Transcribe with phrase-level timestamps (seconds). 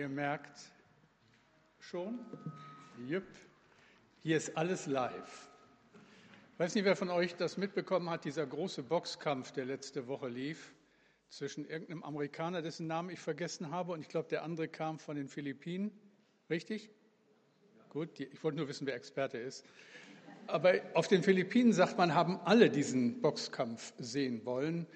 [0.00, 0.58] Ihr merkt
[1.78, 2.20] schon,
[3.06, 3.26] jupp,
[4.22, 5.50] hier ist alles live.
[6.54, 10.28] Ich weiß nicht, wer von euch das mitbekommen hat, dieser große Boxkampf, der letzte Woche
[10.28, 10.74] lief,
[11.28, 15.16] zwischen irgendeinem Amerikaner, dessen Namen ich vergessen habe, und ich glaube, der andere kam von
[15.16, 15.90] den Philippinen.
[16.48, 16.88] Richtig?
[17.90, 19.66] Gut, ich wollte nur wissen, wer Experte ist.
[20.46, 24.86] Aber auf den Philippinen, sagt man, haben alle diesen Boxkampf sehen wollen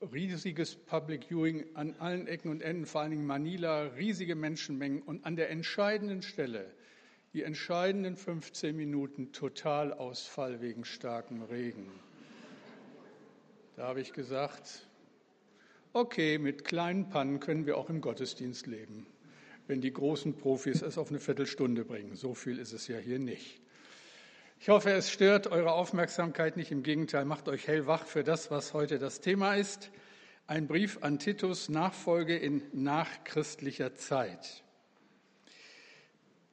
[0.00, 5.24] riesiges Public Viewing an allen Ecken und Enden, vor allen Dingen Manila, riesige Menschenmengen und
[5.24, 6.70] an der entscheidenden Stelle,
[7.32, 11.90] die entscheidenden 15 Minuten Totalausfall wegen starkem Regen.
[13.76, 14.86] Da habe ich gesagt,
[15.92, 19.06] okay, mit kleinen Pannen können wir auch im Gottesdienst leben,
[19.66, 22.14] wenn die großen Profis es auf eine Viertelstunde bringen.
[22.16, 23.60] So viel ist es ja hier nicht.
[24.60, 26.72] Ich hoffe, es stört eure Aufmerksamkeit nicht.
[26.72, 29.92] Im Gegenteil, macht euch hellwach für das, was heute das Thema ist.
[30.48, 34.64] Ein Brief an Titus, Nachfolge in nachchristlicher Zeit.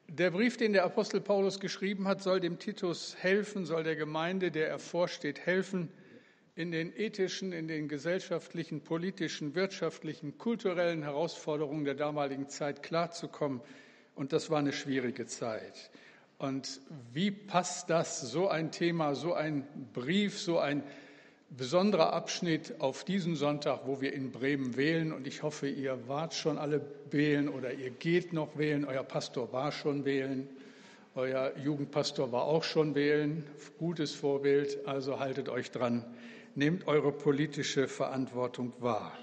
[0.08, 4.52] Der Brief, den der Apostel Paulus geschrieben hat, soll dem Titus helfen, soll der Gemeinde,
[4.52, 5.90] der er vorsteht, helfen,
[6.54, 13.62] in den ethischen, in den gesellschaftlichen, politischen, wirtschaftlichen, kulturellen Herausforderungen der damaligen Zeit klarzukommen.
[14.14, 15.90] Und das war eine schwierige Zeit.
[16.38, 16.82] Und
[17.14, 20.84] wie passt das, so ein Thema, so ein Brief, so ein
[21.50, 25.14] besonderer Abschnitt auf diesen Sonntag, wo wir in Bremen wählen?
[25.14, 28.86] Und ich hoffe, ihr wart schon alle wählen oder ihr geht noch wählen.
[28.86, 30.48] Euer Pastor war schon wählen.
[31.16, 33.46] Euer Jugendpastor war auch schon wählen.
[33.80, 34.86] Gutes Vorbild.
[34.86, 36.04] Also haltet euch dran.
[36.56, 39.14] Nehmt eure politische Verantwortung wahr.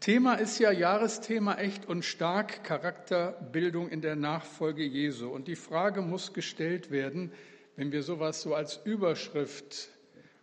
[0.00, 5.28] Thema ist ja Jahresthema echt und stark Charakterbildung in der Nachfolge Jesu.
[5.28, 7.32] Und die Frage muss gestellt werden,
[7.76, 9.88] wenn wir sowas so als Überschrift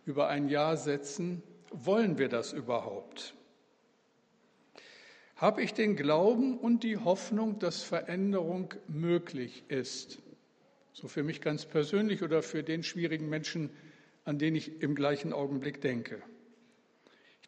[0.04, 3.34] über ein Jahr setzen, wollen wir das überhaupt?
[5.36, 10.18] Habe ich den Glauben und die Hoffnung, dass Veränderung möglich ist?
[10.92, 13.70] So für mich ganz persönlich oder für den schwierigen Menschen,
[14.24, 16.22] an den ich im gleichen Augenblick denke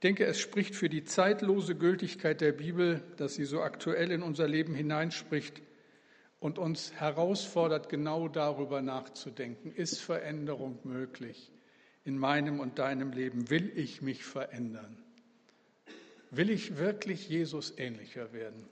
[0.01, 4.49] denke, es spricht für die zeitlose Gültigkeit der Bibel, dass sie so aktuell in unser
[4.49, 5.63] Leben hineinspricht
[6.41, 9.73] und uns herausfordert, genau darüber nachzudenken.
[9.73, 11.51] Ist Veränderung möglich
[12.05, 13.49] in meinem und deinem Leben?
[13.51, 14.99] Will ich mich verändern?
[16.31, 18.69] Will ich wirklich Jesus ähnlicher werden?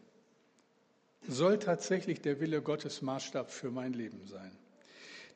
[1.28, 4.50] Soll tatsächlich der Wille Gottes Maßstab für mein Leben sein?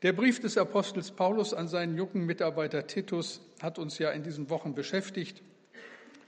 [0.03, 4.51] Der Brief des Apostels Paulus an seinen jungen Mitarbeiter Titus hat uns ja in diesen
[4.51, 5.43] Wochen beschäftigt.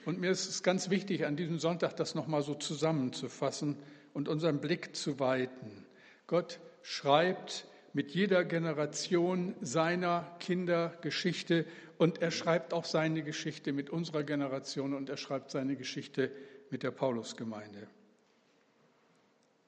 [0.04, 3.76] Und mir ist es ganz wichtig, an diesem Sonntag das nochmal so zusammenzufassen
[4.14, 5.84] und unseren Blick zu weiten.
[6.26, 11.66] Gott schreibt mit jeder Generation seiner Kinder Geschichte
[11.98, 16.30] und er schreibt auch seine Geschichte mit unserer Generation und er schreibt seine Geschichte
[16.70, 17.88] mit der Paulusgemeinde.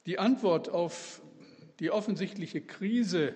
[0.06, 1.22] Die Antwort auf
[1.80, 3.34] die offensichtliche Krise,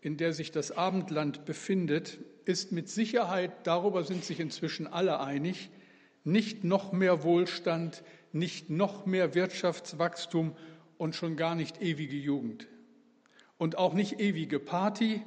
[0.00, 5.70] in der sich das Abendland befindet, ist mit Sicherheit, darüber sind sich inzwischen alle einig,
[6.28, 8.02] nicht noch mehr Wohlstand,
[8.32, 10.54] nicht noch mehr Wirtschaftswachstum
[10.98, 12.68] und schon gar nicht ewige Jugend.
[13.56, 15.22] Und auch nicht ewige Party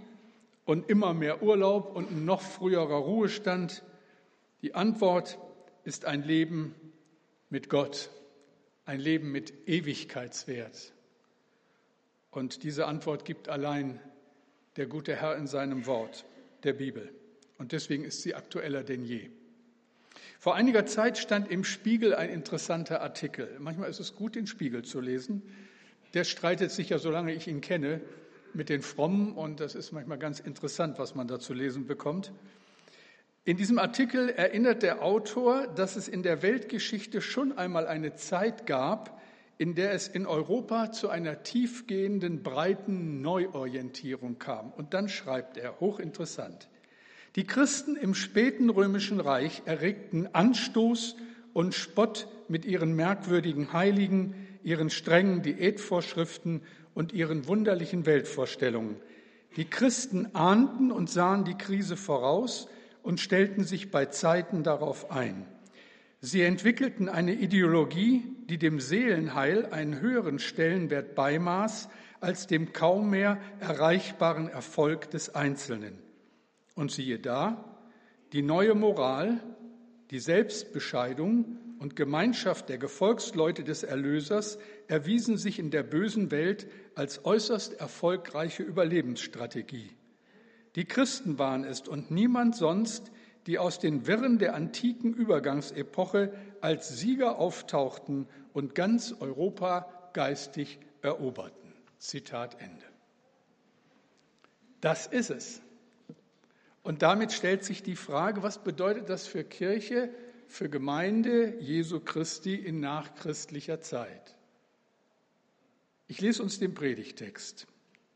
[0.65, 3.83] und immer mehr Urlaub und ein noch früherer Ruhestand.
[4.61, 5.39] Die Antwort
[5.83, 6.75] ist ein Leben
[7.49, 8.09] mit Gott,
[8.85, 10.93] ein Leben mit Ewigkeitswert.
[12.29, 13.99] Und diese Antwort gibt allein
[14.77, 16.25] der gute Herr in seinem Wort,
[16.63, 17.13] der Bibel.
[17.57, 19.29] Und deswegen ist sie aktueller denn je.
[20.41, 23.47] Vor einiger Zeit stand im Spiegel ein interessanter Artikel.
[23.59, 25.43] Manchmal ist es gut, den Spiegel zu lesen.
[26.15, 28.01] Der streitet sich ja, solange ich ihn kenne,
[28.55, 32.31] mit den Frommen und das ist manchmal ganz interessant, was man da zu lesen bekommt.
[33.43, 38.65] In diesem Artikel erinnert der Autor, dass es in der Weltgeschichte schon einmal eine Zeit
[38.65, 39.21] gab,
[39.59, 44.71] in der es in Europa zu einer tiefgehenden, breiten Neuorientierung kam.
[44.71, 46.67] Und dann schreibt er, hochinteressant,
[47.35, 51.15] die Christen im späten römischen Reich erregten Anstoß
[51.53, 56.61] und Spott mit ihren merkwürdigen Heiligen, ihren strengen Diätvorschriften
[56.93, 58.97] und ihren wunderlichen Weltvorstellungen.
[59.55, 62.67] Die Christen ahnten und sahen die Krise voraus
[63.01, 65.45] und stellten sich bei Zeiten darauf ein.
[66.19, 71.89] Sie entwickelten eine Ideologie, die dem Seelenheil einen höheren Stellenwert beimaß
[72.19, 76.10] als dem kaum mehr erreichbaren Erfolg des Einzelnen.
[76.75, 77.63] Und siehe da,
[78.33, 79.39] die neue Moral,
[80.09, 84.57] die Selbstbescheidung und Gemeinschaft der Gefolgsleute des Erlösers
[84.87, 89.89] erwiesen sich in der bösen Welt als äußerst erfolgreiche Überlebensstrategie.
[90.75, 93.11] Die Christen waren es und niemand sonst,
[93.47, 101.73] die aus den Wirren der antiken Übergangsepoche als Sieger auftauchten und ganz Europa geistig eroberten.
[101.97, 102.85] Zitat Ende.
[104.81, 105.61] Das ist es.
[106.83, 110.09] Und damit stellt sich die Frage, was bedeutet das für Kirche,
[110.47, 114.35] für Gemeinde Jesu Christi in nachchristlicher Zeit?
[116.07, 117.67] Ich lese uns den Predigtext.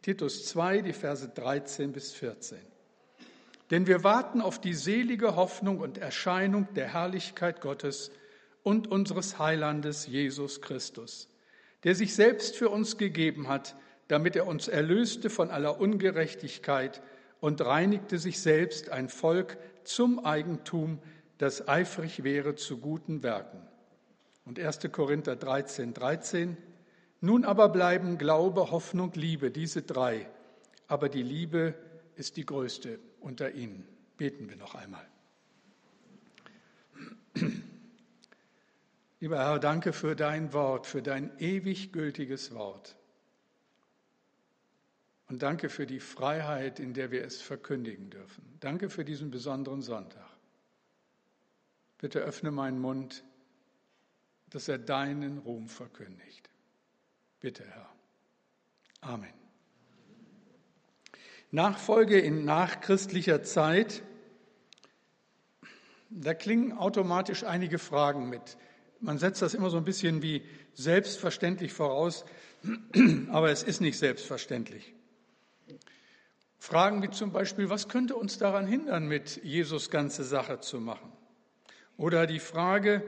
[0.02, 2.58] Titus 2, die Verse 13 bis 14.
[3.72, 8.12] Denn wir warten auf die selige Hoffnung und Erscheinung der Herrlichkeit Gottes
[8.64, 11.30] und unseres Heilandes Jesus Christus,
[11.84, 13.76] der sich selbst für uns gegeben hat,
[14.08, 17.02] damit er uns erlöste von aller Ungerechtigkeit
[17.40, 21.00] und reinigte sich selbst ein Volk zum Eigentum,
[21.38, 23.62] das eifrig wäre zu guten Werken.
[24.46, 24.80] Und 1.
[24.92, 26.58] Korinther 13, 13.
[27.22, 30.30] Nun aber bleiben Glaube, Hoffnung, Liebe, diese drei.
[30.88, 31.74] Aber die Liebe
[32.16, 33.88] ist die größte unter ihnen.
[34.18, 35.06] Beten wir noch einmal.
[39.20, 42.96] Lieber Herr, danke für dein Wort, für dein ewig gültiges Wort.
[45.28, 48.44] Und danke für die Freiheit, in der wir es verkündigen dürfen.
[48.60, 50.30] Danke für diesen besonderen Sonntag.
[51.98, 53.24] Bitte öffne meinen Mund,
[54.50, 56.50] dass er deinen Ruhm verkündigt.
[57.40, 57.90] Bitte, Herr.
[59.02, 59.34] Amen.
[61.52, 64.04] Nachfolge in nachchristlicher Zeit,
[66.10, 68.58] da klingen automatisch einige Fragen mit.
[69.00, 70.44] Man setzt das immer so ein bisschen wie
[70.74, 72.26] selbstverständlich voraus,
[73.30, 74.95] aber es ist nicht selbstverständlich.
[76.58, 81.12] Fragen wie zum Beispiel, was könnte uns daran hindern, mit Jesus ganze Sache zu machen?
[81.98, 83.04] Oder die Frage,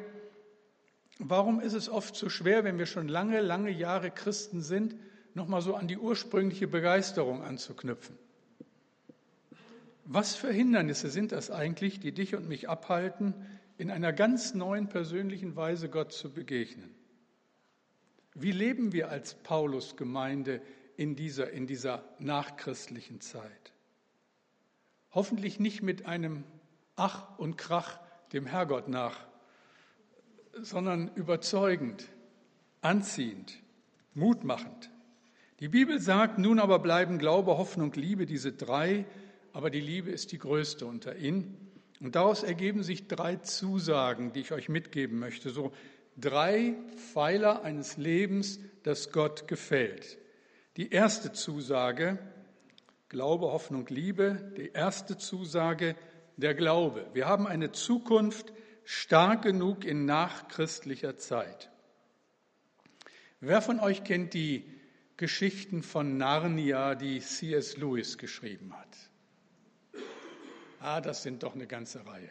[1.19, 4.95] warum ist es oft so schwer, wenn wir schon lange, lange Jahre Christen sind,
[5.33, 8.17] nochmal so an die ursprüngliche Begeisterung anzuknüpfen?
[10.05, 13.33] Was für Hindernisse sind das eigentlich, die dich und mich abhalten,
[13.77, 16.95] in einer ganz neuen persönlichen Weise Gott zu begegnen?
[18.33, 20.61] Wie leben wir als Paulus-Gemeinde
[20.97, 23.71] in dieser, in dieser nachchristlichen Zeit.
[25.11, 26.43] Hoffentlich nicht mit einem
[26.95, 27.99] Ach und Krach
[28.33, 29.25] dem Herrgott nach,
[30.59, 32.09] sondern überzeugend,
[32.81, 33.59] anziehend,
[34.15, 34.89] mutmachend.
[35.59, 39.05] Die Bibel sagt, nun aber bleiben Glaube, Hoffnung, Liebe, diese drei,
[39.53, 41.71] aber die Liebe ist die größte unter ihnen.
[41.99, 45.71] Und daraus ergeben sich drei Zusagen, die ich euch mitgeben möchte, so
[46.15, 50.17] drei Pfeiler eines Lebens, das Gott gefällt.
[50.77, 52.19] Die erste Zusage,
[53.09, 55.95] Glaube, Hoffnung, Liebe, die erste Zusage,
[56.35, 57.07] der Glaube.
[57.13, 58.53] Wir haben eine Zukunft
[58.83, 61.71] stark genug in nachchristlicher Zeit.
[63.39, 64.65] Wer von euch kennt die
[65.17, 67.77] Geschichten von Narnia, die C.S.
[67.77, 68.97] Lewis geschrieben hat?
[70.79, 72.29] Ah, das sind doch eine ganze Reihe.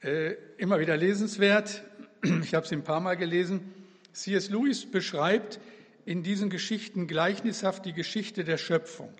[0.00, 1.84] Äh, immer wieder lesenswert.
[2.42, 3.74] Ich habe es ein paar Mal gelesen.
[4.14, 4.48] C.S.
[4.48, 5.60] Lewis beschreibt
[6.06, 9.12] in diesen Geschichten gleichnishaft die Geschichte der Schöpfung.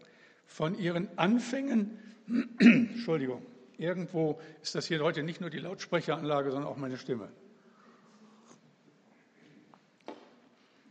[0.47, 1.99] Von ihren Anfängen,
[2.59, 3.45] Entschuldigung,
[3.79, 7.29] irgendwo ist das hier heute nicht nur die Lautsprecheranlage, sondern auch meine Stimme.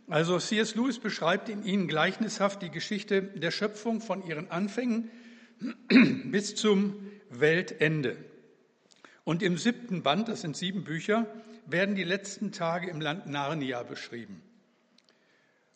[0.07, 0.75] Also C.S.
[0.75, 5.09] Lewis beschreibt in ihnen gleichnishaft die Geschichte der Schöpfung von ihren Anfängen
[6.25, 6.95] bis zum
[7.29, 8.17] Weltende.
[9.23, 11.25] Und im siebten Band, das sind sieben Bücher,
[11.65, 14.41] werden die letzten Tage im Land Narnia beschrieben.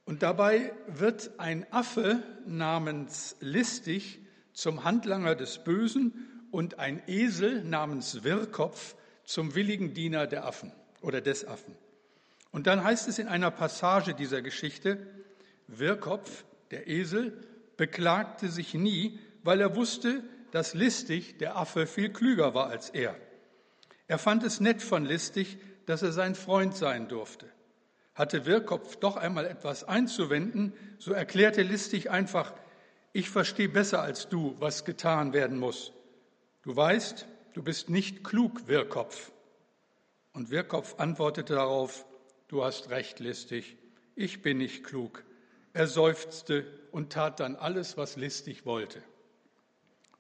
[0.08, 4.22] Und dabei wird ein Affe namens Listig
[4.54, 8.96] zum Handlanger des Bösen und ein Esel namens Wirrkopf
[9.26, 10.72] zum willigen Diener der Affen
[11.02, 11.76] oder des Affen.
[12.52, 15.06] Und dann heißt es in einer Passage dieser Geschichte,
[15.68, 17.44] Wirrkopf, der Esel,
[17.76, 23.14] beklagte sich nie, weil er wusste, dass Listig, der Affe, viel klüger war als er.
[24.08, 27.52] Er fand es nett von Listig, dass er sein Freund sein durfte.
[28.18, 32.52] Hatte Wirrkopf doch einmal etwas einzuwenden, so erklärte listig einfach,
[33.14, 35.94] ich verstehe besser als du, was getan werden muss.
[36.64, 39.32] Du weißt, du bist nicht klug, Wirrkopf.
[40.34, 42.08] Und Wirrkopf antwortete darauf,
[42.48, 43.78] du hast recht, listig,
[44.16, 45.24] ich bin nicht klug.
[45.74, 49.00] Er seufzte und tat dann alles, was listig wollte.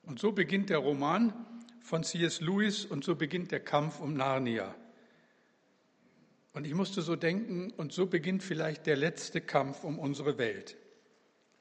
[0.03, 1.33] Und so beginnt der Roman
[1.81, 2.41] von C.S.
[2.41, 4.75] Lewis und so beginnt der Kampf um Narnia.
[6.53, 10.77] Und ich musste so denken, und so beginnt vielleicht der letzte Kampf um unsere Welt.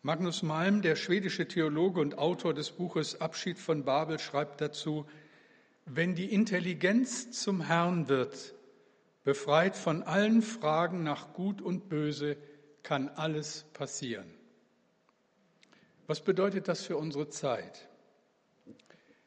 [0.02, 5.06] Magnus Malm, der schwedische Theologe und Autor des Buches Abschied von Babel, schreibt dazu,
[5.84, 8.54] wenn die Intelligenz zum Herrn wird,
[9.24, 12.36] befreit von allen Fragen nach Gut und Böse,
[12.82, 14.32] kann alles passieren.
[16.06, 17.88] Was bedeutet das für unsere Zeit?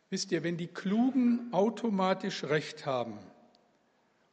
[0.09, 3.19] Wisst ihr, wenn die Klugen automatisch Recht haben,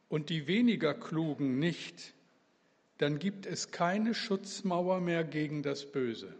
[0.09, 2.13] und die weniger Klugen nicht,
[2.97, 6.33] dann gibt es keine Schutzmauer mehr gegen das Böse.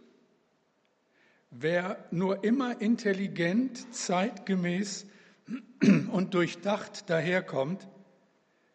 [1.50, 5.06] Wer nur immer intelligent, zeitgemäß
[6.12, 7.88] und durchdacht daherkommt,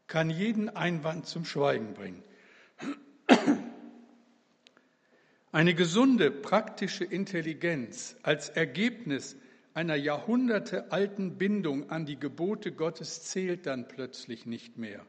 [0.07, 2.23] kann jeden Einwand zum Schweigen bringen.
[5.51, 9.37] Eine gesunde, praktische Intelligenz als Ergebnis
[9.73, 15.05] einer jahrhundertealten Bindung an die Gebote Gottes zählt dann plötzlich nicht mehr.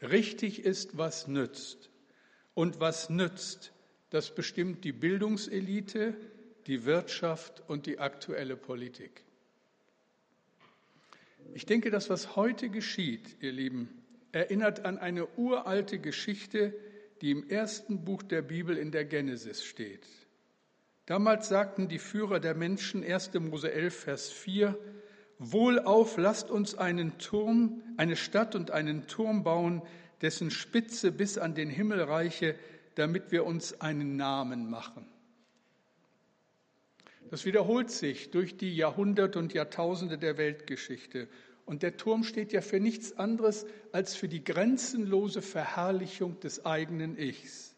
[0.00, 1.90] Richtig ist, was nützt.
[2.54, 3.72] Und was nützt,
[4.10, 6.14] das bestimmt die Bildungselite,
[6.66, 9.24] die Wirtschaft und die aktuelle Politik.
[11.54, 13.88] Ich denke, das, was heute geschieht, ihr Lieben,
[14.32, 16.74] erinnert an eine uralte Geschichte,
[17.20, 20.06] die im ersten Buch der Bibel in der Genesis steht.
[21.06, 23.34] Damals sagten die Führer der Menschen, 1.
[23.34, 24.78] Mose 11, Vers 4,
[25.38, 29.82] Wohlauf, lasst uns einen Turm, eine Stadt und einen Turm bauen,
[30.20, 32.54] dessen Spitze bis an den Himmel reiche,
[32.94, 35.04] damit wir uns einen Namen machen.
[37.30, 41.28] Das wiederholt sich durch die Jahrhunderte und Jahrtausende der Weltgeschichte.
[41.64, 47.16] Und der Turm steht ja für nichts anderes als für die grenzenlose Verherrlichung des eigenen
[47.18, 47.74] Ichs.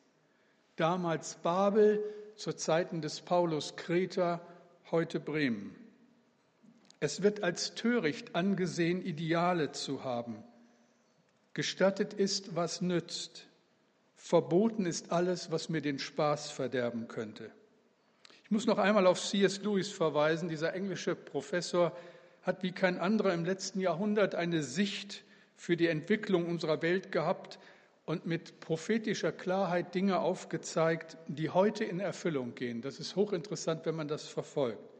[0.76, 2.02] Damals Babel,
[2.36, 4.40] zu Zeiten des Paulus Kreta,
[4.90, 5.74] heute Bremen.
[7.00, 10.42] Es wird als töricht angesehen, Ideale zu haben.
[11.52, 13.46] Gestattet ist, was nützt.
[14.16, 17.50] Verboten ist alles, was mir den Spaß verderben könnte.
[18.42, 19.62] Ich muss noch einmal auf C.S.
[19.62, 20.48] Lewis verweisen.
[20.48, 21.96] Dieser englische Professor
[22.42, 25.24] hat wie kein anderer im letzten Jahrhundert eine Sicht
[25.56, 27.58] für die Entwicklung unserer Welt gehabt
[28.04, 32.82] und mit prophetischer Klarheit Dinge aufgezeigt, die heute in Erfüllung gehen.
[32.82, 34.94] Das ist hochinteressant, wenn man das verfolgt.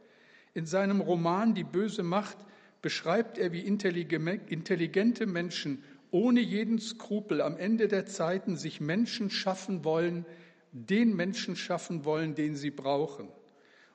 [0.53, 2.37] In seinem Roman Die böse Macht
[2.81, 9.83] beschreibt er, wie intelligente Menschen ohne jeden Skrupel am Ende der Zeiten sich Menschen schaffen
[9.83, 10.25] wollen,
[10.71, 13.27] den Menschen schaffen wollen, den sie brauchen.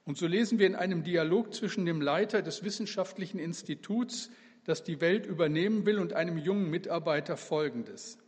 [0.05, 4.31] Und so lesen wir in einem Dialog zwischen dem Leiter des wissenschaftlichen Instituts,
[4.65, 8.19] das die Welt übernehmen will, und einem jungen Mitarbeiter Folgendes.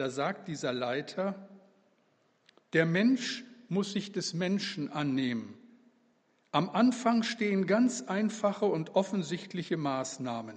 [0.00, 1.34] Da sagt dieser Leiter,
[2.72, 5.58] der Mensch muss sich des Menschen annehmen.
[6.52, 10.56] Am Anfang stehen ganz einfache und offensichtliche Maßnahmen.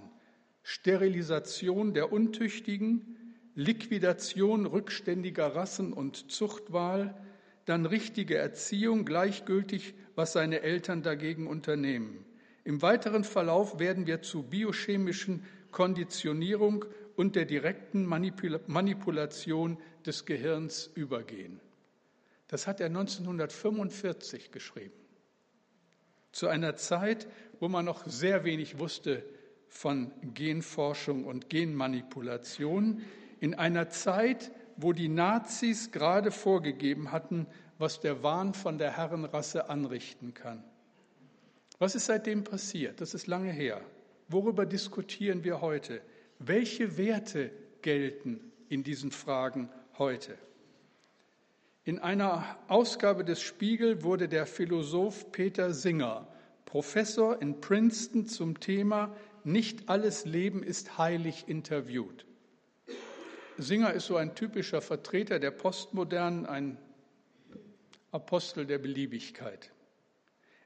[0.62, 3.18] Sterilisation der Untüchtigen,
[3.54, 7.14] Liquidation rückständiger Rassen und Zuchtwahl,
[7.66, 12.24] dann richtige Erziehung, gleichgültig, was seine Eltern dagegen unternehmen.
[12.64, 21.60] Im weiteren Verlauf werden wir zu biochemischen Konditionierung und der direkten Manipulation des Gehirns übergehen.
[22.48, 24.94] Das hat er 1945 geschrieben.
[26.32, 27.28] Zu einer Zeit,
[27.60, 29.24] wo man noch sehr wenig wusste
[29.68, 33.02] von Genforschung und Genmanipulation,
[33.40, 39.70] in einer Zeit, wo die Nazis gerade vorgegeben hatten, was der Wahn von der Herrenrasse
[39.70, 40.64] anrichten kann.
[41.80, 43.02] Was ist seitdem passiert?
[43.02, 43.82] Das ist lange her.
[44.30, 46.02] Worüber diskutieren wir heute?
[46.40, 50.38] Welche Werte gelten in diesen Fragen heute?
[51.86, 56.28] In einer Ausgabe des Spiegel wurde der Philosoph Peter Singer,
[56.66, 62.26] Professor in Princeton zum Thema Nicht alles Leben ist heilig interviewt.
[63.58, 66.78] Singer ist so ein typischer Vertreter der Postmodernen, ein
[68.12, 69.72] Apostel der Beliebigkeit.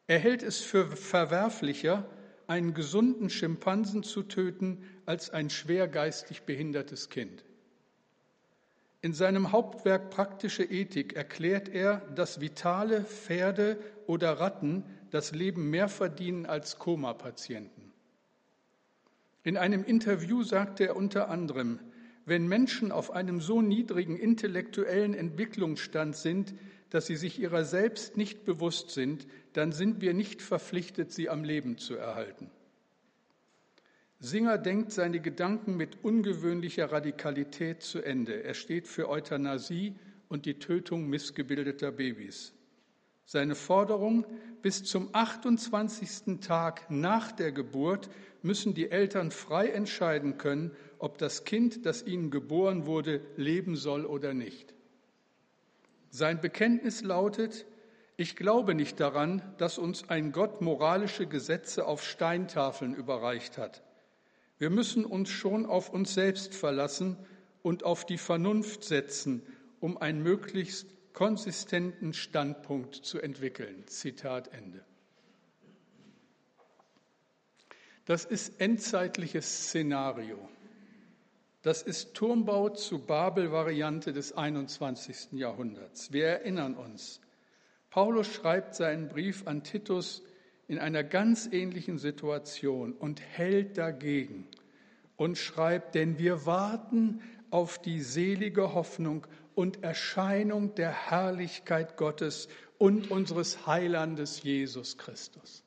[0.06, 2.08] Er hält es für verwerflicher,
[2.46, 7.44] einen gesunden Schimpansen zu töten, als ein schwer geistig behindertes Kind.
[9.02, 15.88] In seinem Hauptwerk Praktische Ethik erklärt er, dass vitale Pferde oder Ratten das Leben mehr
[15.88, 17.94] verdienen als Koma-Patienten.
[19.44, 21.80] In einem Interview sagte er unter anderem,
[22.26, 26.54] wenn Menschen auf einem so niedrigen intellektuellen Entwicklungsstand sind,
[26.90, 31.46] dass sie sich ihrer selbst nicht bewusst sind, dann sind wir nicht verpflichtet, sie am
[31.46, 32.52] Leben zu erhalten.
[34.20, 38.44] Singer denkt seine Gedanken mit ungewöhnlicher Radikalität zu Ende.
[38.44, 39.96] Er steht für Euthanasie
[40.28, 42.54] und die Tötung missgebildeter Babys.
[43.26, 44.26] Seine Forderung,
[44.62, 46.40] bis zum 28.
[46.40, 48.10] Tag nach der Geburt
[48.42, 54.06] müssen die Eltern frei entscheiden können, ob das Kind, das ihnen geboren wurde, leben soll
[54.06, 54.74] oder nicht.
[56.10, 57.66] Sein Bekenntnis lautet,
[58.16, 63.84] ich glaube nicht daran, dass uns ein Gott moralische Gesetze auf Steintafeln überreicht hat.
[64.60, 67.18] Wir müssen uns schon auf uns selbst verlassen
[67.62, 69.42] und auf die Vernunft setzen,
[69.80, 73.86] um einen möglichst konsistenten Standpunkt zu entwickeln.
[73.88, 74.84] Zitat Ende.
[78.06, 80.38] Das ist endzeitliches Szenario
[81.62, 85.34] Das ist Turmbau zu Babel-Variante des 21.
[85.34, 86.14] Jahrhunderts.
[86.14, 87.20] Wir erinnern uns.
[87.90, 90.24] Paulus schreibt seinen Brief an Titus
[90.68, 94.48] in einer ganz ähnlichen Situation und hält dagegen
[95.16, 103.10] und schreibt, denn wir warten auf die selige Hoffnung und Erscheinung der Herrlichkeit Gottes und
[103.10, 105.64] unseres Heilandes Jesus Christus.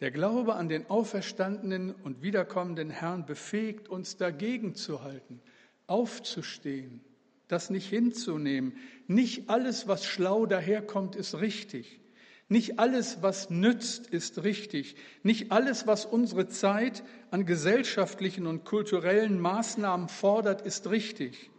[0.00, 5.40] Der Glaube an den auferstandenen und wiederkommenden Herrn befähigt uns dagegen zu halten,
[5.86, 7.00] aufzustehen,
[7.48, 8.76] das nicht hinzunehmen.
[9.06, 12.00] Nicht alles, was schlau daherkommt, ist richtig.
[12.48, 14.96] Nicht alles, was nützt, ist richtig.
[15.22, 21.50] Nicht alles, was unsere Zeit an gesellschaftlichen und kulturellen Maßnahmen fordert, ist richtig.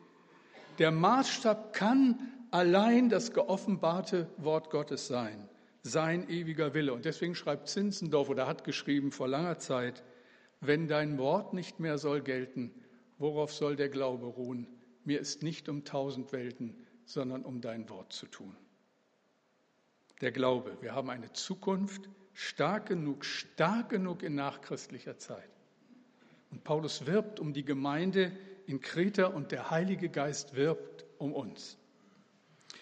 [0.78, 2.20] Der Maßstab kann
[2.52, 5.50] allein das geoffenbarte Wort Gottes sein,
[5.82, 6.94] sein ewiger Wille.
[6.94, 10.04] Und deswegen schreibt Zinzendorf oder hat geschrieben vor langer Zeit,
[10.62, 12.72] wenn dein Wort nicht mehr soll gelten,
[13.18, 14.68] worauf soll der Glaube ruhen?
[15.04, 16.76] Mir ist nicht um tausend Welten,
[17.06, 18.56] sondern um dein Wort zu tun
[20.22, 20.78] der Glaube.
[20.82, 25.50] Wir haben eine Zukunft stark genug, stark genug in nachchristlicher Zeit.
[26.52, 28.32] Und Paulus wirbt um die Gemeinde
[28.68, 31.78] in Kreta und der Heilige Geist wirbt um uns.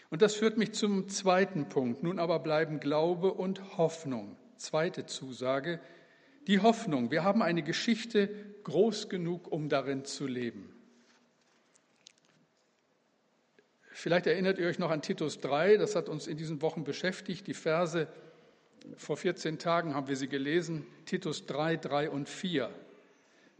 [0.10, 2.04] Und das führt mich zum zweiten Punkt.
[2.04, 4.38] Nun aber bleiben Glaube und Hoffnung.
[4.58, 5.80] Zweite Zusage,
[6.48, 7.10] die Hoffnung.
[7.12, 8.30] Wir haben eine Geschichte
[8.64, 10.73] groß genug, um darin zu leben.
[13.94, 17.46] Vielleicht erinnert ihr euch noch an Titus 3, das hat uns in diesen Wochen beschäftigt.
[17.46, 18.08] Die Verse,
[18.98, 22.70] vor 14 Tagen haben wir sie gelesen, Titus 3, 3 und 4.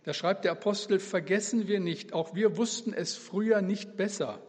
[0.04, 4.42] Da schreibt der Apostel, vergessen wir nicht, auch wir wussten es früher nicht besser.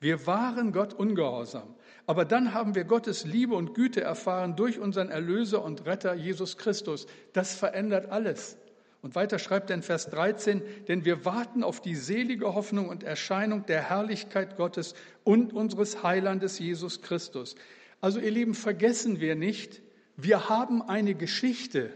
[0.00, 1.74] Wir waren Gott ungehorsam.
[2.06, 6.56] Aber dann haben wir Gottes Liebe und Güte erfahren durch unseren Erlöser und Retter Jesus
[6.56, 7.06] Christus.
[7.34, 8.56] Das verändert alles.
[9.00, 13.04] Und weiter schreibt er in Vers 13, denn wir warten auf die selige Hoffnung und
[13.04, 17.54] Erscheinung der Herrlichkeit Gottes und unseres Heilandes Jesus Christus.
[18.00, 19.82] Also ihr Lieben, vergessen wir nicht,
[20.16, 21.92] wir haben eine Geschichte.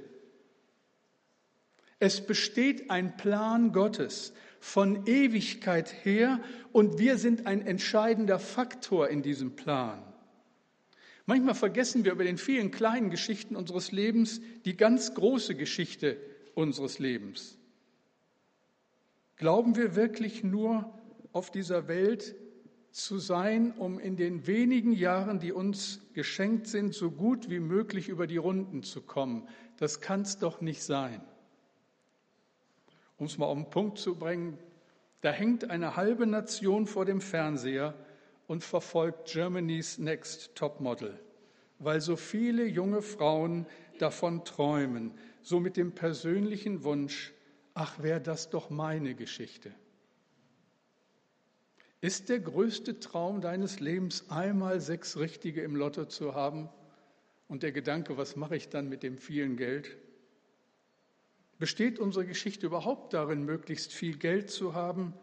[1.99, 9.23] Es besteht ein Plan Gottes von Ewigkeit her und wir sind ein entscheidender Faktor in
[9.23, 10.01] diesem Plan.
[11.27, 16.17] Manchmal vergessen wir über den vielen kleinen Geschichten unseres Lebens die ganz große Geschichte
[16.55, 17.59] unseres Lebens.
[19.37, 20.93] Glauben wir wirklich nur
[21.33, 22.37] auf dieser Welt
[22.93, 28.09] zu sein, um in den wenigen Jahren, die uns geschenkt sind, so gut wie möglich
[28.09, 29.49] über die Runden zu kommen?
[29.79, 31.23] Das kann es doch nicht sein.
[33.17, 34.59] Um es mal auf den Punkt zu bringen,
[35.23, 37.95] da hängt eine halbe Nation vor dem Fernseher
[38.47, 41.19] und verfolgt Germany's Next Topmodel,
[41.79, 43.67] weil so viele junge Frauen
[44.03, 45.13] davon träumen,
[45.43, 47.33] so mit dem persönlichen Wunsch,
[47.75, 49.73] ach, wäre das doch meine Geschichte.
[52.01, 56.69] Ist der größte Traum deines Lebens, einmal sechs Richtige im Lotto zu haben
[57.47, 59.97] und der Gedanke, was mache ich dann mit dem vielen Geld?
[61.61, 65.15] Besteht unsere Geschichte überhaupt darin, möglichst viel Geld zu haben,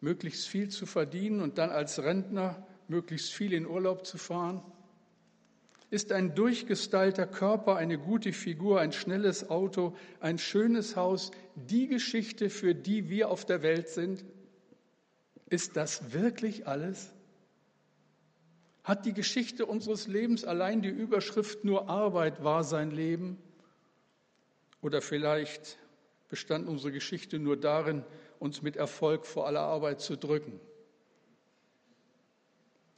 [0.00, 4.62] möglichst viel zu verdienen und dann als Rentner möglichst viel in Urlaub zu fahren?
[5.88, 12.50] Ist ein durchgestylter Körper, eine gute Figur, ein schnelles Auto, ein schönes Haus die Geschichte,
[12.50, 14.24] für die wir auf der Welt sind?
[15.48, 17.12] Ist das wirklich alles?
[18.82, 23.38] Hat die Geschichte unseres Lebens allein die Überschrift nur Arbeit war sein Leben?
[24.80, 25.78] Oder vielleicht
[26.28, 28.04] bestand unsere Geschichte nur darin,
[28.38, 30.60] uns mit Erfolg vor aller Arbeit zu drücken?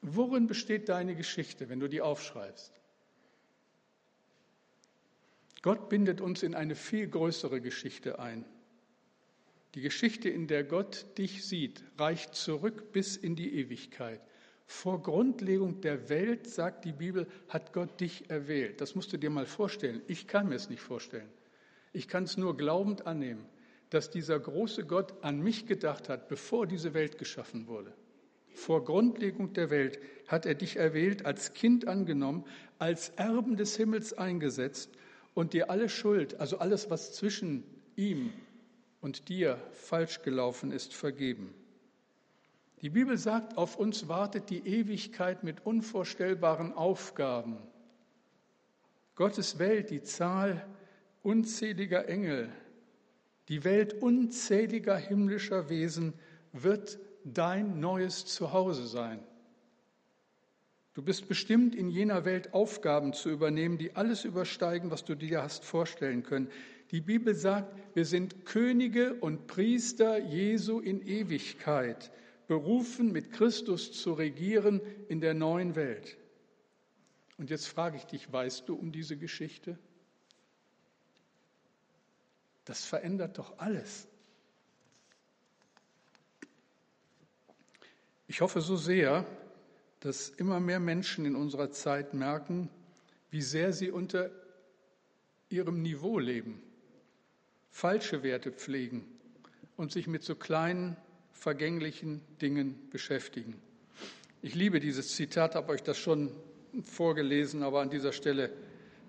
[0.02, 2.72] Worin besteht deine Geschichte, wenn du die aufschreibst?
[5.62, 8.44] Gott bindet uns in eine viel größere Geschichte ein.
[9.74, 14.20] Die Geschichte, in der Gott dich sieht, reicht zurück bis in die Ewigkeit.
[14.66, 18.80] Vor Grundlegung der Welt, sagt die Bibel, hat Gott dich erwählt.
[18.80, 20.02] Das musst du dir mal vorstellen.
[20.06, 21.28] Ich kann mir es nicht vorstellen.
[21.92, 23.46] Ich kann es nur glaubend annehmen,
[23.90, 27.92] dass dieser große Gott an mich gedacht hat, bevor diese Welt geschaffen wurde.
[28.58, 32.44] Vor Grundlegung der Welt hat er dich erwählt, als Kind angenommen,
[32.80, 34.90] als Erben des Himmels eingesetzt
[35.32, 37.62] und dir alle Schuld, also alles, was zwischen
[37.94, 38.32] ihm
[39.00, 41.54] und dir falsch gelaufen ist, vergeben.
[42.82, 47.58] Die Bibel sagt, auf uns wartet die Ewigkeit mit unvorstellbaren Aufgaben.
[49.14, 50.66] Gottes Welt, die Zahl
[51.22, 52.50] unzähliger Engel,
[53.48, 56.12] die Welt unzähliger himmlischer Wesen
[56.52, 56.98] wird
[57.34, 59.20] dein neues Zuhause sein.
[60.94, 65.42] Du bist bestimmt, in jener Welt Aufgaben zu übernehmen, die alles übersteigen, was du dir
[65.42, 66.50] hast vorstellen können.
[66.90, 72.10] Die Bibel sagt, wir sind Könige und Priester Jesu in Ewigkeit,
[72.48, 76.16] berufen mit Christus zu regieren in der neuen Welt.
[77.36, 79.78] Und jetzt frage ich dich, weißt du um diese Geschichte?
[82.64, 84.08] Das verändert doch alles.
[88.30, 89.24] Ich hoffe so sehr,
[90.00, 92.68] dass immer mehr Menschen in unserer Zeit merken,
[93.30, 94.30] wie sehr sie unter
[95.48, 96.62] ihrem Niveau leben,
[97.70, 99.06] falsche Werte pflegen
[99.78, 100.96] und sich mit so kleinen,
[101.32, 103.54] vergänglichen Dingen beschäftigen.
[104.42, 106.30] Ich liebe dieses Zitat, habe euch das schon
[106.82, 108.52] vorgelesen, aber an dieser Stelle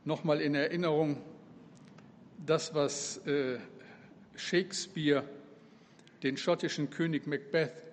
[0.05, 1.21] nochmal in Erinnerung,
[2.45, 3.59] das, was äh,
[4.37, 5.25] Shakespeare
[6.23, 7.88] den schottischen König Macbeth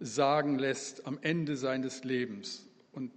[0.00, 2.66] sagen lässt am Ende seines Lebens.
[2.92, 3.12] Und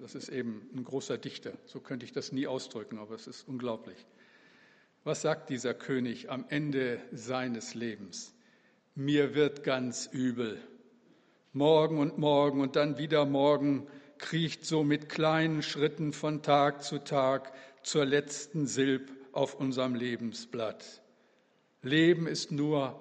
[0.00, 3.48] das ist eben ein großer Dichter, so könnte ich das nie ausdrücken, aber es ist
[3.48, 4.06] unglaublich.
[5.04, 8.34] Was sagt dieser König am Ende seines Lebens?
[8.94, 10.60] Mir wird ganz übel.
[11.52, 13.86] Morgen und morgen und dann wieder morgen
[14.18, 17.52] kriecht so mit kleinen Schritten von Tag zu Tag
[17.82, 21.02] zur letzten Silb auf unserem Lebensblatt.
[21.82, 23.00] Leben ist nur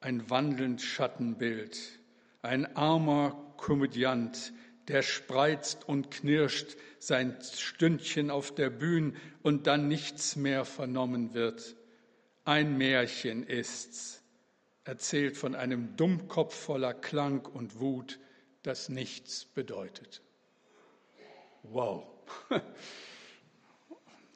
[0.00, 1.78] ein wandelnd Schattenbild,
[2.42, 4.52] ein armer Komödiant,
[4.86, 11.76] der spreizt und knirscht sein Stündchen auf der Bühne und dann nichts mehr vernommen wird.
[12.44, 14.22] Ein Märchen ist's,
[14.84, 18.18] erzählt von einem Dummkopf voller Klang und Wut,
[18.62, 20.22] das nichts bedeutet.
[21.62, 22.06] Wow.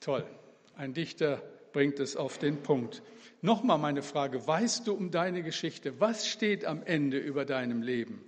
[0.01, 0.27] Toll.
[0.75, 1.43] Ein Dichter
[1.73, 3.03] bringt es auf den Punkt.
[3.41, 6.01] Nochmal meine Frage, weißt du um deine Geschichte?
[6.01, 8.23] Was steht am Ende über deinem Leben?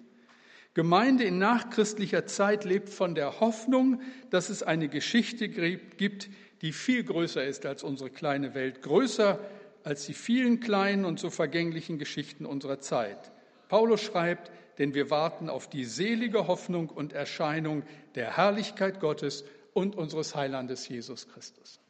[0.75, 6.29] Gemeinde in nachchristlicher Zeit lebt von der Hoffnung, dass es eine Geschichte gibt,
[6.63, 9.39] die viel größer ist als unsere kleine Welt, größer
[9.85, 13.31] als die vielen kleinen und so vergänglichen Geschichten unserer Zeit.
[13.69, 17.85] Paulus schreibt, denn wir warten auf die selige Hoffnung und Erscheinung
[18.17, 21.84] der Herrlichkeit Gottes und unseres Heilandes Jesus Christus.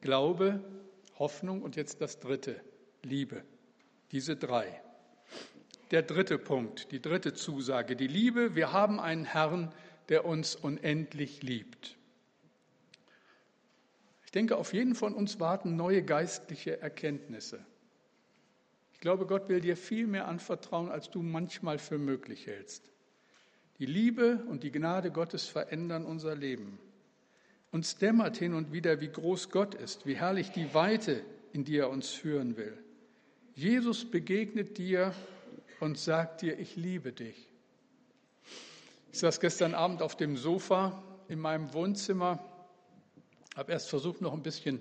[0.00, 0.62] Glaube,
[1.18, 2.60] Hoffnung und jetzt das dritte,
[3.02, 3.42] Liebe.
[4.12, 4.80] Diese drei.
[5.90, 8.54] Der dritte Punkt, die dritte Zusage, die Liebe.
[8.54, 9.72] Wir haben einen Herrn,
[10.08, 11.96] der uns unendlich liebt.
[14.24, 17.64] Ich denke, auf jeden von uns warten neue geistliche Erkenntnisse.
[18.92, 22.90] Ich glaube, Gott will dir viel mehr anvertrauen, als du manchmal für möglich hältst.
[23.78, 26.78] Die Liebe und die Gnade Gottes verändern unser Leben.
[27.70, 31.76] Uns dämmert hin und wieder, wie groß Gott ist, wie herrlich die Weite, in die
[31.76, 32.76] er uns führen will.
[33.54, 35.12] Jesus begegnet dir
[35.80, 37.48] und sagt dir, ich liebe dich.
[39.12, 42.42] Ich saß gestern Abend auf dem Sofa in meinem Wohnzimmer,
[43.54, 44.80] habe erst versucht, noch ein bisschen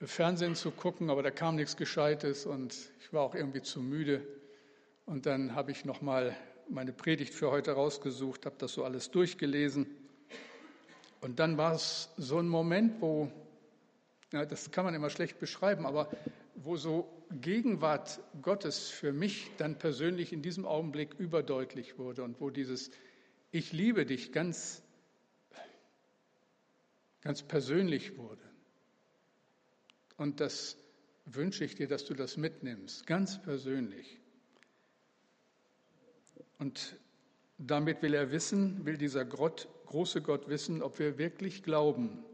[0.00, 4.26] Fernsehen zu gucken, aber da kam nichts Gescheites und ich war auch irgendwie zu müde.
[5.04, 6.34] Und dann habe ich noch mal
[6.68, 10.01] meine Predigt für heute rausgesucht, habe das so alles durchgelesen
[11.22, 13.30] und dann war es so ein Moment, wo,
[14.32, 16.10] ja, das kann man immer schlecht beschreiben, aber
[16.56, 17.08] wo so
[17.40, 22.90] Gegenwart Gottes für mich dann persönlich in diesem Augenblick überdeutlich wurde und wo dieses
[23.52, 24.82] Ich liebe dich ganz,
[27.20, 28.42] ganz persönlich wurde.
[30.16, 30.76] Und das
[31.24, 34.18] wünsche ich dir, dass du das mitnimmst, ganz persönlich.
[36.58, 36.96] Und
[37.58, 42.24] damit will er wissen, will dieser Gott große Gott wissen, ob wir wirklich glauben,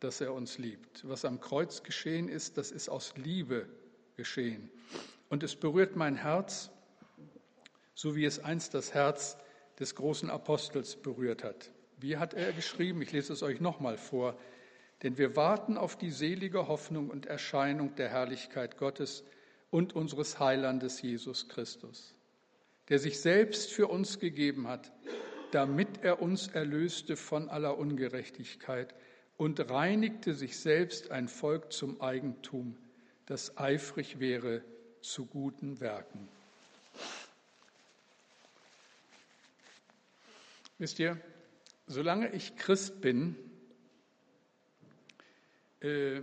[0.00, 1.08] dass er uns liebt.
[1.08, 3.66] Was am Kreuz geschehen ist, das ist aus Liebe
[4.16, 4.70] geschehen.
[5.30, 6.70] Und es berührt mein Herz,
[7.94, 9.38] so wie es einst das Herz
[9.80, 11.70] des großen Apostels berührt hat.
[11.96, 13.00] Wie hat er geschrieben?
[13.00, 14.36] Ich lese es euch nochmal vor.
[15.02, 19.24] Denn wir warten auf die selige Hoffnung und Erscheinung der Herrlichkeit Gottes
[19.70, 22.14] und unseres Heilandes Jesus Christus,
[22.90, 24.92] der sich selbst für uns gegeben hat,
[25.54, 28.92] damit er uns erlöste von aller Ungerechtigkeit
[29.36, 32.76] und reinigte sich selbst ein Volk zum Eigentum,
[33.26, 34.64] das eifrig wäre
[35.00, 36.28] zu guten Werken.
[40.78, 41.20] Wisst ihr,
[41.86, 43.36] solange ich Christ bin,
[45.80, 46.22] äh,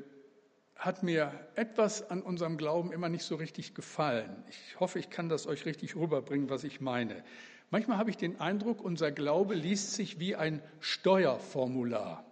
[0.76, 4.44] hat mir etwas an unserem Glauben immer nicht so richtig gefallen.
[4.50, 7.24] Ich hoffe, ich kann das euch richtig rüberbringen, was ich meine.
[7.72, 12.26] Manchmal habe ich den Eindruck, unser Glaube liest sich wie ein Steuerformular.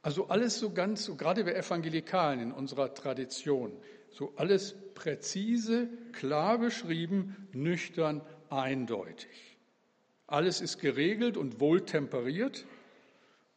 [0.00, 3.72] Also alles so ganz, so gerade wir Evangelikalen in unserer Tradition,
[4.10, 9.58] so alles präzise, klar beschrieben, nüchtern, eindeutig.
[10.28, 12.66] Alles ist geregelt und wohl temperiert,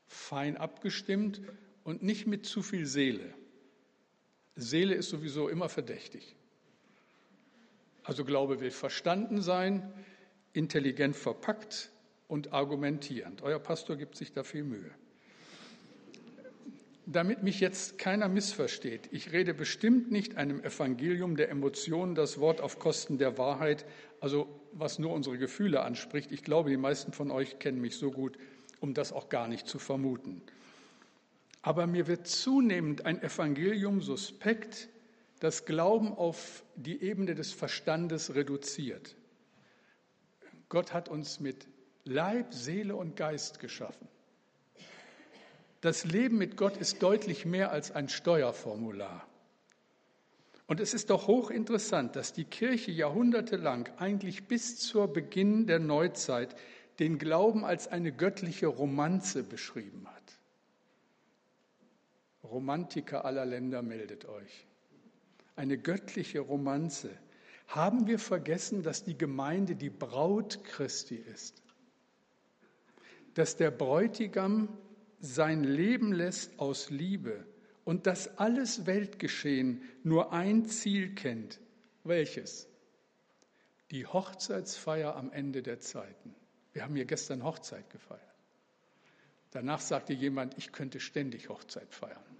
[0.07, 1.41] fein abgestimmt
[1.83, 3.33] und nicht mit zu viel Seele.
[4.55, 6.36] Seele ist sowieso immer verdächtig.
[8.07, 9.91] Also Glaube will verstanden sein,
[10.53, 11.91] intelligent verpackt
[12.29, 13.41] und argumentierend.
[13.41, 14.89] Euer Pastor gibt sich da viel Mühe.
[17.05, 22.61] Damit mich jetzt keiner missversteht, ich rede bestimmt nicht einem Evangelium der Emotionen das Wort
[22.61, 23.85] auf Kosten der Wahrheit,
[24.21, 26.31] also was nur unsere Gefühle anspricht.
[26.31, 28.37] Ich glaube, die meisten von euch kennen mich so gut,
[28.79, 30.41] um das auch gar nicht zu vermuten.
[31.61, 34.87] Aber mir wird zunehmend ein Evangelium suspekt,
[35.39, 39.15] das Glauben auf die Ebene des Verstandes reduziert.
[40.69, 41.67] Gott hat uns mit
[42.03, 44.07] Leib, Seele und Geist geschaffen.
[45.81, 49.27] Das Leben mit Gott ist deutlich mehr als ein Steuerformular.
[50.65, 56.55] Und es ist doch hochinteressant, dass die Kirche jahrhundertelang, eigentlich bis zur Beginn der Neuzeit,
[56.99, 60.39] den Glauben als eine göttliche Romanze beschrieben hat.
[62.43, 64.67] Romantiker aller Länder meldet euch.
[65.57, 67.09] Eine göttliche Romanze.
[67.67, 71.63] Haben wir vergessen, dass die Gemeinde die Braut Christi ist?
[73.33, 74.69] Dass der Bräutigam
[75.19, 77.45] sein Leben lässt aus Liebe
[77.83, 81.59] und dass alles Weltgeschehen nur ein Ziel kennt.
[82.03, 82.67] Welches?
[83.89, 86.35] Die Hochzeitsfeier am Ende der Zeiten.
[86.73, 88.21] Wir haben hier gestern Hochzeit gefeiert.
[89.51, 92.36] Danach sagte jemand, ich könnte ständig Hochzeit feiern.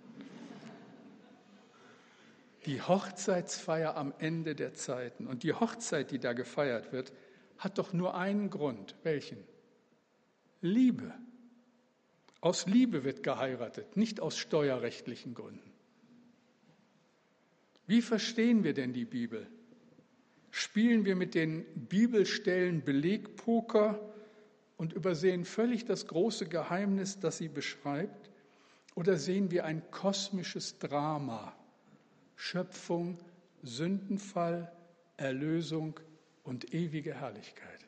[2.65, 5.27] Die Hochzeitsfeier am Ende der Zeiten.
[5.27, 7.13] Und die Hochzeit, die da gefeiert wird,
[7.57, 8.95] hat doch nur einen Grund.
[9.03, 9.37] Welchen?
[10.61, 11.13] Liebe.
[12.41, 15.73] Aus Liebe wird geheiratet, nicht aus steuerrechtlichen Gründen.
[17.87, 19.47] Wie verstehen wir denn die Bibel?
[20.51, 23.99] Spielen wir mit den Bibelstellen Belegpoker
[24.75, 28.29] und übersehen völlig das große Geheimnis, das sie beschreibt?
[28.93, 31.56] Oder sehen wir ein kosmisches Drama?
[32.38, 33.17] Schöpfung,
[33.63, 34.71] Sündenfall,
[35.17, 36.00] Erlösung
[36.43, 37.80] und ewige Herrlichkeit.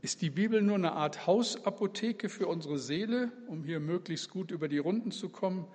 [0.00, 4.66] Ist die Bibel nur eine Art Hausapotheke für unsere Seele, um hier möglichst gut über
[4.66, 5.68] die Runden zu kommen?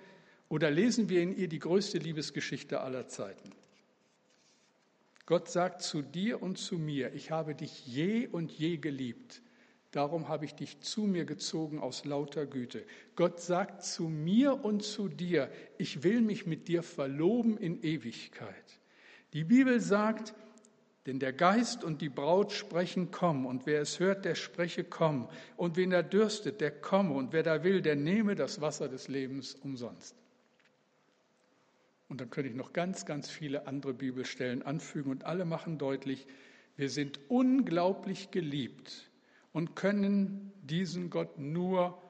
[0.50, 3.52] Oder lesen wir in ihr die größte Liebesgeschichte aller Zeiten?
[5.24, 9.40] Gott sagt zu dir und zu mir, ich habe dich je und je geliebt.
[9.90, 12.84] Darum habe ich dich zu mir gezogen aus lauter Güte.
[13.16, 18.80] Gott sagt zu mir und zu dir, ich will mich mit dir verloben in Ewigkeit.
[19.32, 20.34] Die Bibel sagt,
[21.06, 25.26] denn der Geist und die Braut sprechen, komm, und wer es hört, der spreche, komm,
[25.56, 29.08] und wen er dürstet, der komme, und wer da will, der nehme das Wasser des
[29.08, 30.14] Lebens umsonst.
[32.10, 36.26] Und dann könnte ich noch ganz, ganz viele andere Bibelstellen anfügen, und alle machen deutlich,
[36.76, 39.07] wir sind unglaublich geliebt
[39.58, 42.00] und können diesen Gott nur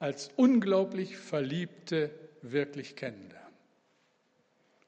[0.00, 2.10] als unglaublich Verliebte
[2.42, 3.54] wirklich kennenlernen.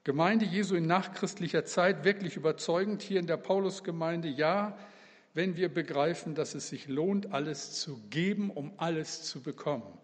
[0.03, 4.27] Gemeinde Jesu in nachchristlicher Zeit wirklich überzeugend hier in der Paulusgemeinde.
[4.27, 4.77] Ja,
[5.33, 9.97] wenn wir begreifen, dass es sich lohnt, alles zu geben, um alles zu bekommen.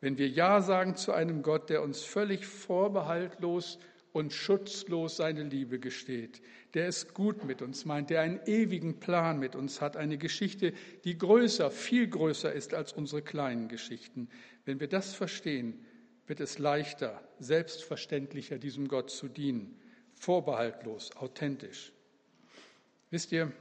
[0.00, 3.80] Wenn wir Ja sagen zu einem Gott, der uns völlig vorbehaltlos
[4.12, 6.42] und schutzlos seine Liebe gesteht,
[6.74, 10.72] der es gut mit uns meint, der einen ewigen Plan mit uns hat, eine Geschichte,
[11.04, 14.28] die größer, viel größer ist als unsere kleinen Geschichten.
[14.64, 15.84] Wenn wir das verstehen,
[16.26, 19.76] wird es leichter, selbstverständlicher, diesem Gott zu dienen,
[20.14, 21.92] vorbehaltlos, authentisch.
[23.10, 23.52] Wisst ihr,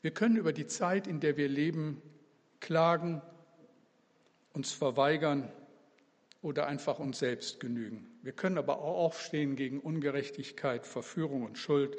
[0.00, 2.00] wir können über die Zeit, in der wir leben,
[2.60, 3.20] klagen,
[4.52, 5.50] uns verweigern
[6.40, 8.06] oder einfach uns selbst genügen.
[8.28, 11.96] Wir können aber auch aufstehen gegen Ungerechtigkeit, Verführung und Schuld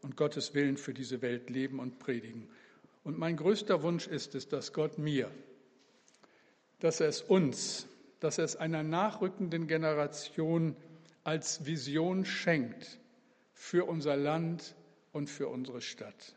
[0.00, 2.48] und Gottes Willen für diese Welt leben und predigen.
[3.04, 5.30] Und mein größter Wunsch ist es, dass Gott mir,
[6.80, 7.86] dass er es uns
[8.20, 10.74] dass er es einer nachrückenden Generation
[11.22, 12.98] als Vision schenkt
[13.52, 14.74] für unser Land
[15.12, 16.34] und für unsere Stadt.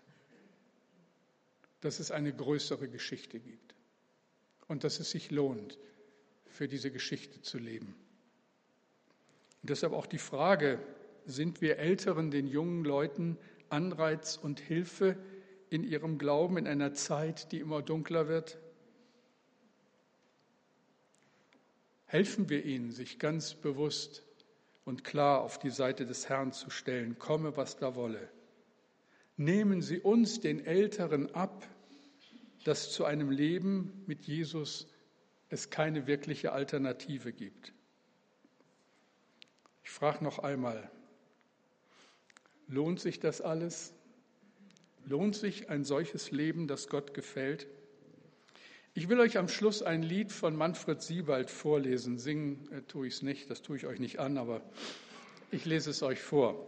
[1.79, 3.75] Dass es eine größere Geschichte gibt
[4.67, 5.79] und dass es sich lohnt,
[6.49, 7.95] für diese Geschichte zu leben.
[9.61, 10.79] Und deshalb auch die Frage,
[11.25, 13.37] sind wir Älteren den jungen Leuten
[13.69, 15.17] Anreiz und Hilfe
[15.69, 18.57] in ihrem Glauben in einer Zeit, die immer dunkler wird?
[22.05, 24.25] Helfen wir ihnen, sich ganz bewusst
[24.83, 28.29] und klar auf die Seite des Herrn zu stellen, komme, was da wolle.
[29.37, 31.65] Nehmen Sie uns, den Älteren, ab,
[32.65, 34.87] dass zu einem Leben mit Jesus
[35.49, 37.73] es keine wirkliche Alternative gibt.
[39.91, 40.89] Ich frage noch einmal,
[42.69, 43.93] lohnt sich das alles?
[45.05, 47.67] Lohnt sich ein solches Leben, das Gott gefällt?
[48.93, 52.17] Ich will euch am Schluss ein Lied von Manfred Siebald vorlesen.
[52.17, 54.61] Singen äh, tue ich es nicht, das tue ich euch nicht an, aber
[55.51, 56.65] ich lese es euch vor.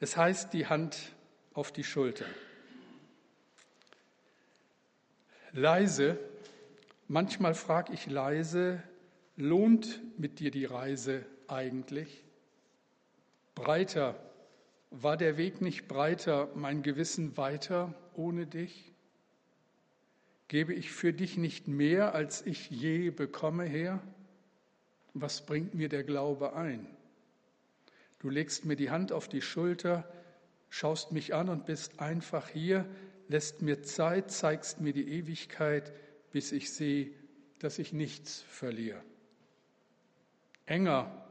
[0.00, 1.14] Es heißt die Hand
[1.54, 2.26] auf die Schulter.
[5.52, 6.18] Leise,
[7.06, 8.82] manchmal frage ich leise,
[9.36, 12.24] lohnt mit dir die Reise eigentlich?
[13.54, 14.18] Breiter,
[14.90, 18.92] war der Weg nicht breiter, mein Gewissen weiter ohne dich?
[20.48, 24.00] Gebe ich für dich nicht mehr, als ich je bekomme her?
[25.14, 26.86] Was bringt mir der Glaube ein?
[28.18, 30.08] Du legst mir die Hand auf die Schulter,
[30.68, 32.86] schaust mich an und bist einfach hier,
[33.28, 35.92] lässt mir Zeit, zeigst mir die Ewigkeit,
[36.30, 37.10] bis ich sehe,
[37.58, 39.02] dass ich nichts verliere.
[40.64, 41.25] Enger,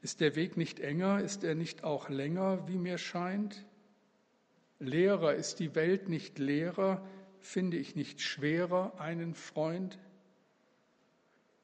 [0.00, 3.64] ist der Weg nicht enger, ist er nicht auch länger, wie mir scheint?
[4.78, 7.04] Leerer, ist die Welt nicht leerer,
[7.40, 9.98] finde ich nicht schwerer einen Freund?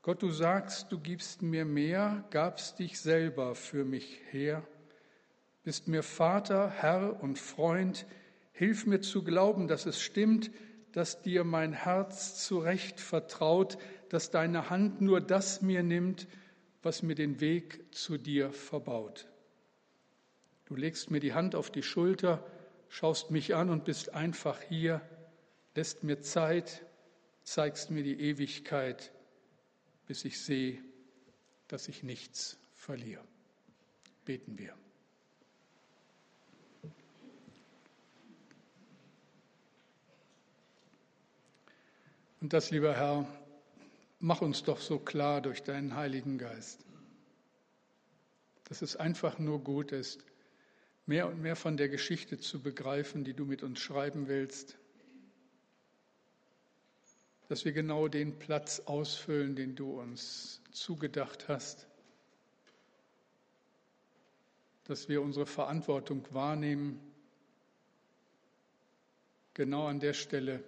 [0.03, 4.67] Gott, du sagst, du gibst mir mehr, gabst dich selber für mich her,
[5.63, 8.05] bist mir Vater, Herr und Freund,
[8.53, 10.51] hilf mir zu glauben, dass es stimmt,
[10.93, 13.79] dass dir mein Herz zurecht vertraut,
[14.11, 16.29] dass deine Hand nur das mir nimmt,
[16.85, 19.27] was mir den Weg zu dir verbaut.
[20.67, 22.45] Du legst mir die Hand auf die Schulter,
[22.89, 25.01] schaust mich an und bist einfach hier,
[25.75, 26.85] lässt mir Zeit,
[27.43, 29.13] zeigst mir die Ewigkeit,
[30.07, 30.83] bis ich sehe,
[31.69, 33.25] dass ich nichts verliere.
[34.25, 34.75] Beten wir.
[42.41, 43.27] Und das, lieber Herr,
[44.25, 46.87] mach uns doch so klar durch deinen Heiligen Geist,
[48.65, 50.25] dass es einfach nur gut ist,
[51.05, 54.79] mehr und mehr von der Geschichte zu begreifen, die du mit uns schreiben willst.
[57.49, 61.87] Dass wir genau den Platz ausfüllen, den du uns zugedacht hast,
[64.85, 66.99] dass wir unsere Verantwortung wahrnehmen,
[69.53, 70.65] genau an der Stelle,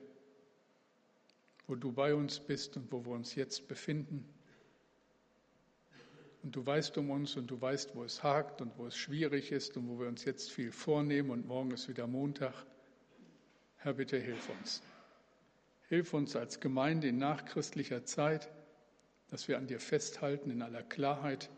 [1.67, 4.25] wo du bei uns bist und wo wir uns jetzt befinden.
[6.43, 9.51] Und du weißt um uns und du weißt, wo es hakt und wo es schwierig
[9.51, 12.55] ist und wo wir uns jetzt viel vornehmen und morgen ist wieder Montag.
[13.79, 14.83] Herr, bitte hilf uns.
[15.89, 18.49] Hilf uns als Gemeinde in nachchristlicher Zeit,
[19.29, 21.51] dass wir an dir festhalten in aller Klarheit,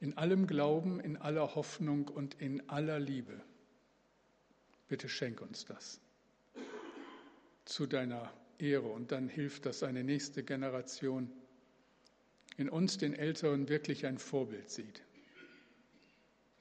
[0.00, 3.40] in allem Glauben, in aller Hoffnung und in aller Liebe.
[4.88, 6.00] Bitte schenk uns das
[7.64, 11.30] zu deiner Ehre und dann hilf, dass eine nächste Generation
[12.56, 15.02] in uns, den Älteren, wirklich ein Vorbild sieht,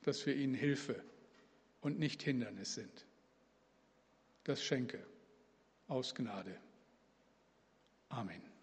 [0.03, 1.01] dass wir ihnen Hilfe
[1.81, 3.05] und nicht Hindernis sind.
[4.43, 5.03] Das schenke
[5.87, 6.57] aus Gnade.
[8.09, 8.54] Amen.